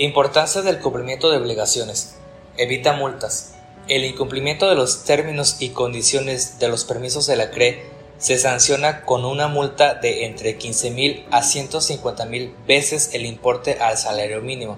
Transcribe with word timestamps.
Importancia 0.00 0.62
del 0.62 0.78
cumplimiento 0.78 1.28
de 1.28 1.38
obligaciones. 1.38 2.14
Evita 2.56 2.92
multas. 2.92 3.54
El 3.88 4.04
incumplimiento 4.04 4.68
de 4.68 4.76
los 4.76 5.02
términos 5.02 5.56
y 5.58 5.70
condiciones 5.70 6.60
de 6.60 6.68
los 6.68 6.84
permisos 6.84 7.26
de 7.26 7.34
la 7.34 7.50
CRE 7.50 7.82
se 8.16 8.38
sanciona 8.38 9.04
con 9.04 9.24
una 9.24 9.48
multa 9.48 9.94
de 9.94 10.24
entre 10.24 10.56
15.000 10.56 11.24
a 11.32 11.42
150.000 11.42 12.52
veces 12.64 13.12
el 13.12 13.26
importe 13.26 13.78
al 13.80 13.98
salario 13.98 14.40
mínimo, 14.40 14.76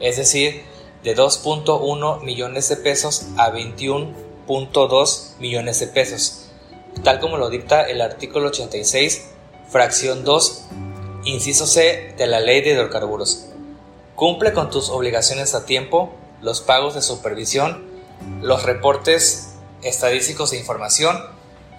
es 0.00 0.16
decir, 0.16 0.64
de 1.04 1.16
2.1 1.16 2.22
millones 2.22 2.68
de 2.68 2.76
pesos 2.78 3.26
a 3.36 3.52
21.2 3.52 5.38
millones 5.38 5.78
de 5.78 5.86
pesos, 5.86 6.48
tal 7.04 7.20
como 7.20 7.36
lo 7.36 7.48
dicta 7.48 7.82
el 7.82 8.00
artículo 8.00 8.48
86, 8.48 9.28
fracción 9.68 10.24
2, 10.24 10.64
inciso 11.26 11.68
C 11.68 12.12
de 12.18 12.26
la 12.26 12.40
Ley 12.40 12.60
de 12.62 12.72
Hidrocarburos. 12.72 13.51
Cumple 14.22 14.52
con 14.52 14.70
tus 14.70 14.88
obligaciones 14.88 15.52
a 15.56 15.66
tiempo, 15.66 16.14
los 16.40 16.60
pagos 16.60 16.94
de 16.94 17.02
supervisión, 17.02 17.84
los 18.40 18.62
reportes 18.62 19.54
estadísticos 19.82 20.52
de 20.52 20.58
información 20.58 21.20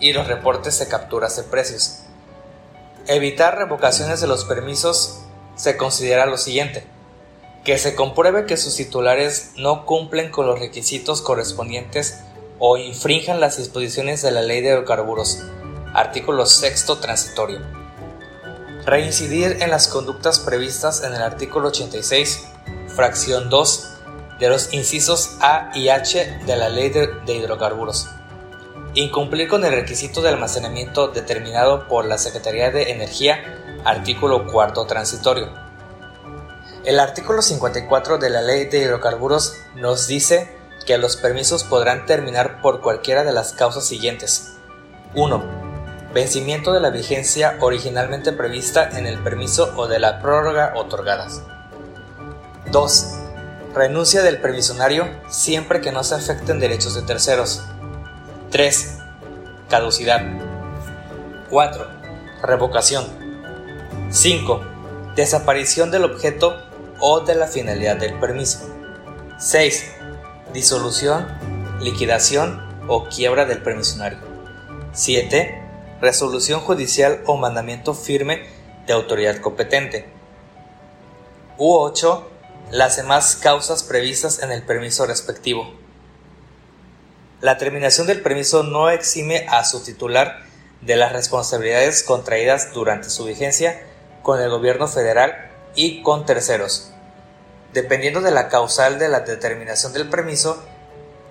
y 0.01 0.11
los 0.11 0.27
reportes 0.27 0.77
de 0.77 0.89
capturas 0.89 1.37
de 1.37 1.43
precios. 1.43 1.99
Evitar 3.07 3.57
revocaciones 3.57 4.19
de 4.19 4.27
los 4.27 4.43
permisos 4.43 5.21
se 5.55 5.77
considera 5.77 6.25
lo 6.25 6.37
siguiente. 6.37 6.83
Que 7.63 7.77
se 7.77 7.95
compruebe 7.95 8.45
que 8.45 8.57
sus 8.57 8.75
titulares 8.75 9.51
no 9.55 9.85
cumplen 9.85 10.29
con 10.29 10.45
los 10.45 10.59
requisitos 10.59 11.21
correspondientes 11.21 12.25
o 12.59 12.75
infrinjan 12.75 13.39
las 13.39 13.55
disposiciones 13.55 14.21
de 14.21 14.31
la 14.31 14.41
Ley 14.41 14.59
de 14.59 14.71
Hidrocarburos. 14.71 15.39
Artículo 15.93 16.45
6 16.45 16.87
transitorio 16.99 17.82
reincidir 18.85 19.57
en 19.61 19.69
las 19.69 19.87
conductas 19.87 20.39
previstas 20.39 21.03
en 21.03 21.13
el 21.13 21.21
artículo 21.21 21.69
86, 21.69 22.47
fracción 22.87 23.49
2 23.49 23.89
de 24.39 24.49
los 24.49 24.73
incisos 24.73 25.37
A 25.41 25.71
y 25.73 25.89
H 25.89 26.39
de 26.45 26.57
la 26.57 26.69
Ley 26.69 26.89
de, 26.89 27.09
Hidrocarburos. 27.27 28.09
Incumplir 28.93 29.47
con 29.47 29.63
el 29.65 29.71
requisito 29.71 30.21
de 30.21 30.29
almacenamiento 30.29 31.07
determinado 31.07 31.87
por 31.87 32.05
la 32.05 32.17
Secretaría 32.17 32.71
de 32.71 32.91
Energía, 32.91 33.81
artículo 33.85 34.45
4 34.51 34.85
transitorio. 34.85 35.49
El 36.83 36.99
artículo 36.99 37.41
54 37.41 38.17
de 38.17 38.29
la 38.29 38.41
Ley 38.41 38.65
de 38.65 38.79
Hidrocarburos 38.79 39.55
nos 39.75 40.07
dice 40.07 40.57
que 40.85 40.97
los 40.97 41.15
permisos 41.15 41.63
podrán 41.63 42.05
terminar 42.05 42.61
por 42.61 42.81
cualquiera 42.81 43.23
de 43.23 43.31
las 43.31 43.53
causas 43.53 43.85
siguientes. 43.85 44.57
1 45.15 45.62
vencimiento 46.13 46.73
de 46.73 46.79
la 46.79 46.91
vigencia 46.91 47.57
originalmente 47.59 48.31
prevista 48.31 48.89
en 48.97 49.07
el 49.07 49.17
permiso 49.19 49.73
o 49.75 49.87
de 49.87 49.99
la 49.99 50.21
prórroga 50.21 50.73
otorgadas. 50.75 51.41
2. 52.71 53.05
Renuncia 53.73 54.21
del 54.21 54.39
permisionario 54.39 55.07
siempre 55.27 55.81
que 55.81 55.91
no 55.91 56.03
se 56.03 56.15
afecten 56.15 56.59
derechos 56.59 56.93
de 56.93 57.01
terceros. 57.01 57.63
3. 58.51 58.99
Caducidad. 59.69 60.21
4. 61.49 61.87
Revocación. 62.43 63.05
5. 64.11 64.61
Desaparición 65.15 65.89
del 65.89 66.03
objeto 66.03 66.61
o 66.99 67.21
de 67.21 67.33
la 67.33 67.47
finalidad 67.47 67.97
del 67.97 68.19
permiso. 68.19 68.59
6. 69.39 69.91
Disolución, 70.53 71.27
liquidación 71.79 72.61
o 72.87 73.05
quiebra 73.05 73.45
del 73.45 73.63
permisionario. 73.63 74.19
7 74.91 75.62
resolución 76.03 76.59
judicial 76.59 77.21
o 77.27 77.37
mandamiento 77.37 77.93
firme 77.93 78.45
de 78.85 78.91
autoridad 78.91 79.37
competente. 79.37 80.05
U 81.57 81.75
8. 81.77 82.29
Las 82.71 82.97
demás 82.97 83.37
causas 83.37 83.83
previstas 83.83 84.43
en 84.43 84.51
el 84.51 84.63
permiso 84.63 85.05
respectivo. 85.05 85.73
La 87.39 87.57
terminación 87.57 88.05
del 88.05 88.21
permiso 88.21 88.63
no 88.63 88.89
exime 88.89 89.45
a 89.47 89.63
su 89.63 89.81
titular 89.81 90.43
de 90.81 90.97
las 90.97 91.13
responsabilidades 91.13 92.03
contraídas 92.03 92.73
durante 92.73 93.09
su 93.09 93.23
vigencia 93.23 93.81
con 94.23 94.41
el 94.41 94.49
gobierno 94.49 94.89
federal 94.89 95.51
y 95.73 96.01
con 96.01 96.25
terceros. 96.25 96.91
Dependiendo 97.71 98.19
de 98.19 98.31
la 98.31 98.49
causal 98.49 98.99
de 98.99 99.07
la 99.07 99.21
determinación 99.21 99.93
del 99.93 100.09
permiso, 100.09 100.61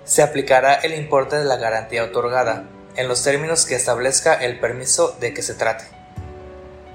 se 0.03 0.23
aplicará 0.23 0.73
el 0.73 0.95
importe 0.95 1.35
de 1.35 1.45
la 1.45 1.57
garantía 1.57 2.03
otorgada, 2.03 2.63
en 2.95 3.07
los 3.07 3.23
términos 3.23 3.65
que 3.65 3.75
establezca 3.75 4.33
el 4.33 4.59
permiso 4.59 5.15
de 5.19 5.33
que 5.33 5.41
se 5.41 5.53
trate. 5.53 5.85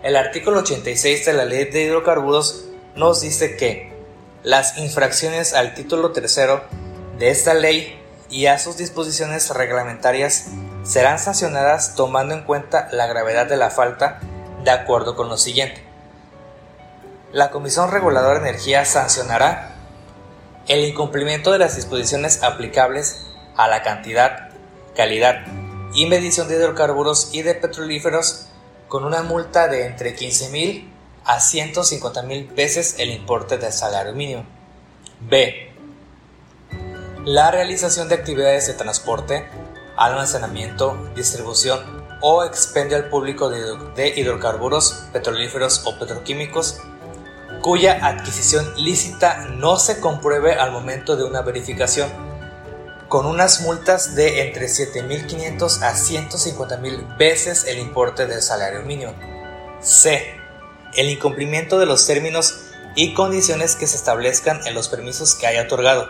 El 0.02 0.16
artículo 0.16 0.60
86 0.60 1.26
de 1.26 1.32
la 1.32 1.44
Ley 1.44 1.64
de 1.66 1.82
Hidrocarburos 1.82 2.66
nos 2.94 3.20
dice 3.20 3.56
que 3.56 3.92
las 4.42 4.78
infracciones 4.78 5.54
al 5.54 5.74
título 5.74 6.12
tercero 6.12 6.62
de 7.18 7.30
esta 7.30 7.54
ley 7.54 8.00
y 8.30 8.46
a 8.46 8.58
sus 8.58 8.76
disposiciones 8.76 9.50
reglamentarias 9.50 10.46
serán 10.84 11.18
sancionadas 11.18 11.94
tomando 11.94 12.34
en 12.34 12.44
cuenta 12.44 12.88
la 12.92 13.06
gravedad 13.06 13.46
de 13.46 13.56
la 13.56 13.70
falta 13.70 14.20
de 14.62 14.70
acuerdo 14.70 15.16
con 15.16 15.28
lo 15.28 15.36
siguiente. 15.36 15.82
La 17.32 17.50
Comisión 17.50 17.90
Reguladora 17.90 18.40
de 18.40 18.48
Energía 18.48 18.84
sancionará 18.84 19.74
el 20.68 20.84
incumplimiento 20.84 21.50
de 21.52 21.58
las 21.58 21.76
disposiciones 21.76 22.42
aplicables 22.42 23.26
a 23.56 23.68
la 23.68 23.82
cantidad, 23.82 24.50
calidad, 24.94 25.44
y 25.98 26.06
medición 26.06 26.46
de 26.46 26.54
hidrocarburos 26.54 27.30
y 27.32 27.42
de 27.42 27.56
petrolíferos 27.56 28.46
con 28.86 29.04
una 29.04 29.24
multa 29.24 29.66
de 29.66 29.84
entre 29.84 30.14
15.000 30.14 30.88
a 31.24 31.40
150.000 31.40 32.54
veces 32.54 32.94
el 33.00 33.10
importe 33.10 33.58
del 33.58 33.72
salario 33.72 34.14
mínimo. 34.14 34.44
B. 35.28 35.72
La 37.24 37.50
realización 37.50 38.08
de 38.08 38.14
actividades 38.14 38.68
de 38.68 38.74
transporte, 38.74 39.48
almacenamiento, 39.96 41.10
distribución 41.16 41.80
o 42.22 42.44
expendio 42.44 42.96
al 42.96 43.08
público 43.08 43.50
de 43.50 44.14
hidrocarburos, 44.16 45.08
petrolíferos 45.12 45.82
o 45.84 45.98
petroquímicos 45.98 46.80
cuya 47.60 48.06
adquisición 48.06 48.72
lícita 48.76 49.48
no 49.48 49.78
se 49.78 49.98
compruebe 49.98 50.52
al 50.54 50.70
momento 50.70 51.16
de 51.16 51.24
una 51.24 51.42
verificación 51.42 52.27
con 53.08 53.24
unas 53.26 53.62
multas 53.62 54.14
de 54.14 54.42
entre 54.42 54.66
7.500 54.66 55.82
a 55.82 55.94
150.000 55.94 57.16
veces 57.16 57.64
el 57.64 57.78
importe 57.78 58.26
del 58.26 58.42
salario 58.42 58.82
mínimo. 58.82 59.14
C. 59.80 60.34
El 60.94 61.08
incumplimiento 61.08 61.78
de 61.78 61.86
los 61.86 62.06
términos 62.06 62.60
y 62.94 63.14
condiciones 63.14 63.76
que 63.76 63.86
se 63.86 63.96
establezcan 63.96 64.66
en 64.66 64.74
los 64.74 64.88
permisos 64.88 65.34
que 65.34 65.46
haya 65.46 65.62
otorgado, 65.62 66.08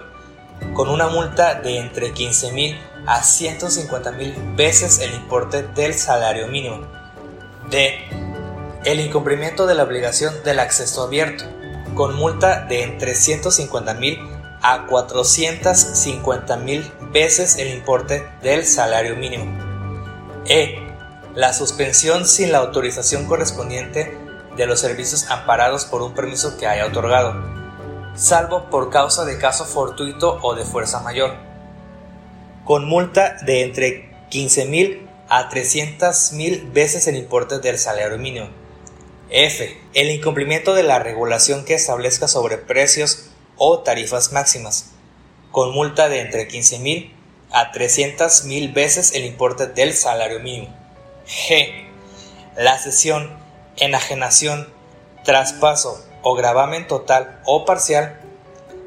con 0.75 0.89
una 0.89 1.09
multa 1.09 1.55
de 1.55 1.79
entre 1.79 2.13
15.000 2.13 2.79
a 3.07 3.23
150.000 3.23 4.57
veces 4.57 4.99
el 5.01 5.15
importe 5.15 5.63
del 5.63 5.95
salario 5.95 6.49
mínimo. 6.49 6.87
D. 7.71 7.99
El 8.85 9.01
incumplimiento 9.01 9.67
de 9.67 9.75
la 9.75 9.85
obligación 9.85 10.35
del 10.45 10.59
acceso 10.59 11.03
abierto, 11.03 11.45
con 11.95 12.15
multa 12.15 12.65
de 12.65 12.83
entre 12.83 13.13
150.000 13.13 14.38
a 14.63 14.87
450 14.87 16.57
mil 16.57 16.91
veces 17.13 17.57
el 17.59 17.69
importe 17.69 18.27
del 18.43 18.67
salario 18.67 19.17
mínimo. 19.17 19.53
E. 20.47 20.79
La 21.35 21.53
suspensión 21.53 22.27
sin 22.27 22.53
la 22.53 22.59
autorización 22.59 23.27
correspondiente 23.27 24.17
de 24.57 24.67
los 24.67 24.81
servicios 24.81 25.31
amparados 25.31 25.85
por 25.85 26.03
un 26.03 26.15
permiso 26.15 26.57
que 26.59 26.67
haya 26.67 26.87
otorgado, 26.87 27.35
salvo 28.17 28.69
por 28.71 28.91
causa 28.91 29.25
de 29.25 29.39
caso 29.39 29.65
fortuito 29.65 30.39
o 30.43 30.55
de 30.55 30.65
fuerza 30.65 31.01
mayor, 31.01 31.35
con 32.65 32.87
multa 32.87 33.37
de 33.43 33.63
entre 33.63 34.11
15 34.31 34.65
mil 34.67 35.09
a 35.29 35.49
300 35.49 36.33
mil 36.33 36.71
veces 36.73 37.07
el 37.07 37.17
importe 37.17 37.61
del 37.61 37.79
salario 37.79 38.19
mínimo. 38.19 38.49
F. 39.31 39.79
El 39.93 40.11
incumplimiento 40.11 40.75
de 40.75 40.83
la 40.83 40.99
regulación 40.99 41.65
que 41.65 41.75
establezca 41.75 42.29
sobre 42.29 42.57
precios 42.57 43.28
o 43.59 43.81
tarifas 43.81 44.33
máximas, 44.33 44.93
con 45.51 45.73
multa 45.73 46.09
de 46.09 46.21
entre 46.21 46.49
15.000 46.49 47.13
a 47.51 47.73
300.000 47.73 48.73
veces 48.73 49.13
el 49.13 49.25
importe 49.25 49.67
del 49.67 49.95
salario 49.95 50.41
mínimo. 50.41 50.75
G. 51.27 51.87
La 52.57 52.79
cesión, 52.79 53.39
enajenación, 53.77 54.73
traspaso 55.25 56.05
o 56.23 56.35
gravamen 56.35 56.87
total 56.87 57.41
o 57.45 57.65
parcial 57.65 58.21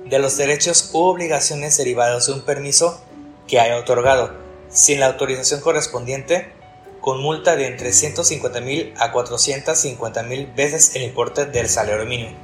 de 0.06 0.20
los 0.20 0.38
derechos 0.38 0.90
u 0.94 1.04
obligaciones 1.04 1.78
derivados 1.78 2.28
de 2.28 2.34
un 2.34 2.42
permiso 2.42 3.02
que 3.48 3.60
haya 3.60 3.78
otorgado, 3.78 4.34
sin 4.70 5.00
la 5.00 5.08
autorización 5.08 5.62
correspondiente, 5.62 6.52
con 7.00 7.22
multa 7.22 7.56
de 7.56 7.68
entre 7.68 7.90
150.000 7.90 8.94
a 8.98 9.12
450.000 9.12 10.56
veces 10.56 10.96
el 10.96 11.04
importe 11.04 11.46
del 11.46 11.68
salario 11.68 12.06
mínimo. 12.06 12.38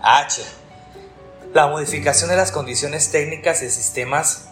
H 0.00 0.42
la 1.52 1.66
modificación 1.66 2.30
de 2.30 2.36
las 2.36 2.52
condiciones 2.52 3.10
técnicas 3.10 3.60
de 3.60 3.70
sistemas, 3.70 4.48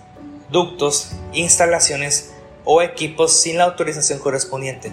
ductos, 0.50 1.12
instalaciones 1.32 2.32
o 2.64 2.82
equipos 2.82 3.40
sin 3.40 3.58
la 3.58 3.64
autorización 3.64 4.18
correspondiente, 4.18 4.90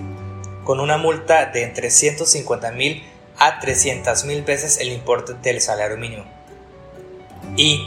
con 0.64 0.80
una 0.80 0.98
multa 0.98 1.48
de 1.48 1.64
entre 1.64 1.88
150.000 1.90 3.04
a 3.38 3.60
300.000 3.60 4.46
veces 4.46 4.78
el 4.78 4.90
importe 4.90 5.34
del 5.34 5.62
salario 5.62 5.98
mínimo. 5.98 6.26
y 7.58 7.86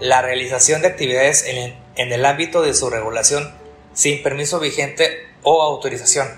la 0.00 0.20
realización 0.20 0.82
de 0.82 0.88
actividades 0.88 1.46
en 1.46 2.12
el, 2.12 2.24
ámbito 2.24 2.60
de 2.60 2.74
su 2.74 2.90
regulación 2.90 3.54
sin 3.94 4.22
permiso 4.22 4.58
vigente 4.58 5.08
o 5.44 5.62
autorización, 5.62 6.28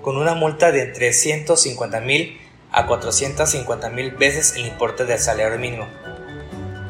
con 0.00 0.16
una 0.16 0.34
multa 0.34 0.72
de 0.72 0.82
entre 0.82 1.12
150 1.12 2.00
mil 2.00 2.40
a 2.74 2.86
450 2.86 3.88
mil 3.90 4.10
veces 4.10 4.56
el 4.56 4.66
importe 4.66 5.04
del 5.04 5.20
salario 5.20 5.58
mínimo. 5.58 5.86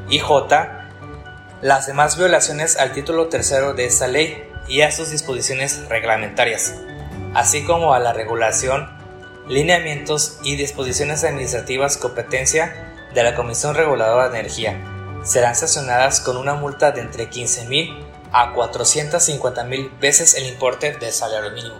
Y 0.08 0.18
J. 0.18 0.88
Las 1.60 1.86
demás 1.86 2.16
violaciones 2.16 2.76
al 2.78 2.92
título 2.92 3.28
tercero 3.28 3.74
de 3.74 3.84
esta 3.84 4.06
ley 4.06 4.50
y 4.66 4.80
a 4.80 4.90
sus 4.90 5.10
disposiciones 5.10 5.86
reglamentarias, 5.88 6.74
así 7.34 7.64
como 7.64 7.92
a 7.92 8.00
la 8.00 8.14
regulación, 8.14 8.88
lineamientos 9.46 10.38
y 10.42 10.56
disposiciones 10.56 11.22
administrativas 11.22 11.98
competencia 11.98 12.94
de 13.12 13.22
la 13.22 13.34
Comisión 13.34 13.74
Reguladora 13.74 14.30
de 14.30 14.40
Energía, 14.40 14.80
serán 15.22 15.54
sancionadas 15.54 16.20
con 16.20 16.38
una 16.38 16.54
multa 16.54 16.92
de 16.92 17.02
entre 17.02 17.28
15.000 17.28 17.94
a 18.32 18.54
450.000 18.54 19.98
veces 20.00 20.34
el 20.34 20.46
importe 20.46 20.92
del 20.92 21.12
salario 21.12 21.50
mínimo. 21.50 21.76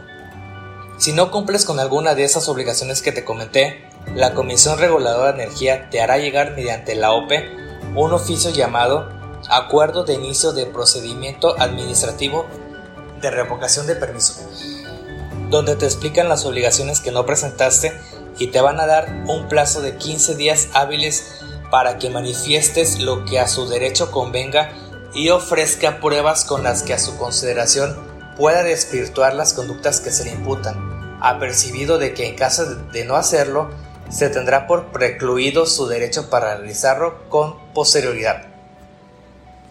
Si 0.99 1.13
no 1.13 1.31
cumples 1.31 1.65
con 1.65 1.81
alguna 1.81 2.15
de 2.15 2.25
esas 2.25 2.49
obligaciones 2.49 3.03
que 3.03 3.13
te 3.13 3.25
comenté, 3.25 3.85
la 4.15 4.35
Comisión 4.35 4.79
Reguladora 4.79 5.33
de 5.33 5.43
Energía 5.43 5.91
te 5.91 6.01
hará 6.01 6.19
llegar 6.19 6.53
mediante 6.53 6.95
la 6.95 7.13
OPE 7.13 7.65
un 7.95 8.13
oficio 8.13 8.51
llamado 8.51 9.09
Acuerdo 9.49 10.05
de 10.05 10.15
Inicio 10.15 10.53
de 10.53 10.67
Procedimiento 10.67 11.55
Administrativo 11.61 12.47
de 13.21 13.31
Revocación 13.31 13.87
de 13.87 13.97
Permiso, 13.97 14.35
donde 15.51 15.77
te 15.77 15.87
explican 15.87 16.29
las 16.29 16.45
obligaciones 16.45 17.01
que 17.01 17.13
no 17.13 17.27
presentaste 17.27 17.93
y 18.39 18.49
te 18.49 18.61
van 18.61 18.81
a 18.81 18.87
dar 18.87 19.25
un 19.27 19.49
plazo 19.49 19.81
de 19.81 19.97
15 19.97 20.35
días 20.35 20.69
hábiles 20.75 21.41
para 21.71 21.99
que 21.99 22.11
manifiestes 22.11 23.01
lo 23.01 23.25
que 23.25 23.39
a 23.41 23.49
su 23.49 23.69
derecho 23.69 24.11
convenga 24.11 24.73
y 25.15 25.31
ofrezca 25.31 26.01
pruebas 26.01 26.45
con 26.45 26.63
las 26.63 26.83
que 26.83 26.95
a 26.95 26.99
su 26.99 27.17
consideración 27.17 27.97
pueda 28.37 28.63
desvirtuar 28.63 29.35
las 29.35 29.53
conductas 29.53 30.01
que 30.01 30.11
se 30.11 30.25
le 30.25 30.33
imputan, 30.33 31.19
apercibido 31.21 31.99
de 31.99 32.15
que 32.15 32.29
en 32.29 32.35
caso 32.35 32.65
de 32.67 33.05
no 33.05 33.15
hacerlo, 33.15 33.71
se 34.15 34.29
tendrá 34.29 34.69
por 34.69 34.93
precluido 34.93 35.67
su 35.67 35.89
derecho 35.89 36.31
para 36.31 36.57
realizarlo 36.57 37.29
con 37.29 37.59
posterioridad. 37.73 38.45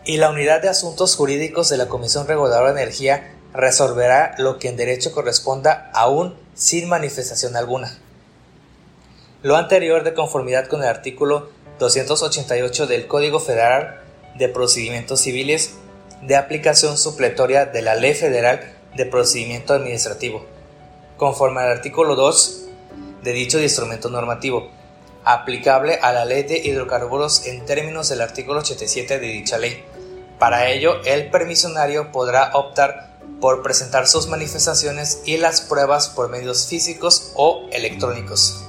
Y 0.03 0.17
la 0.17 0.29
Unidad 0.29 0.61
de 0.61 0.67
Asuntos 0.67 1.15
Jurídicos 1.15 1.69
de 1.69 1.77
la 1.77 1.87
Comisión 1.87 2.27
Reguladora 2.27 2.73
de 2.73 2.81
Energía 2.81 3.35
resolverá 3.53 4.35
lo 4.37 4.59
que 4.59 4.67
en 4.67 4.75
derecho 4.75 5.13
corresponda 5.13 5.89
aún 5.93 6.35
sin 6.55 6.89
manifestación 6.89 7.55
alguna. 7.55 7.97
Lo 9.43 9.55
anterior 9.55 10.03
de 10.03 10.13
conformidad 10.13 10.67
con 10.67 10.81
el 10.81 10.89
artículo 10.89 11.49
288 11.79 12.87
del 12.87 13.07
Código 13.07 13.39
Federal 13.39 14.01
de 14.35 14.49
Procedimientos 14.49 15.21
Civiles 15.21 15.75
de 16.21 16.35
aplicación 16.35 16.97
supletoria 16.97 17.65
de 17.65 17.81
la 17.81 17.95
Ley 17.95 18.13
Federal 18.13 18.59
de 18.97 19.05
Procedimiento 19.05 19.73
Administrativo, 19.73 20.45
conforme 21.15 21.61
al 21.61 21.69
artículo 21.69 22.17
2 22.17 22.62
de 23.23 23.31
dicho 23.31 23.59
instrumento 23.59 24.09
normativo, 24.09 24.69
aplicable 25.23 25.95
a 26.01 26.11
la 26.11 26.25
Ley 26.25 26.43
de 26.43 26.57
Hidrocarburos 26.57 27.45
en 27.45 27.65
términos 27.65 28.09
del 28.09 28.21
artículo 28.21 28.59
87 28.59 29.19
de 29.19 29.27
dicha 29.27 29.57
ley. 29.57 29.83
Para 30.39 30.69
ello, 30.69 31.01
el 31.05 31.29
permisionario 31.29 32.11
podrá 32.11 32.51
optar 32.53 33.13
por 33.39 33.63
presentar 33.63 34.07
sus 34.07 34.27
manifestaciones 34.27 35.21
y 35.25 35.37
las 35.37 35.61
pruebas 35.61 36.09
por 36.09 36.29
medios 36.29 36.67
físicos 36.67 37.31
o 37.35 37.67
electrónicos. 37.71 38.63